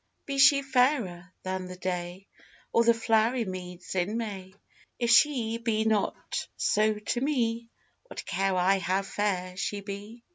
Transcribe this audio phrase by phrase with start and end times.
[0.25, 2.25] Be she fairer than the day,
[2.73, 4.55] Or the flowery meads in May,
[4.97, 7.69] If she be not so to me,
[8.07, 10.23] What care I how fair she be?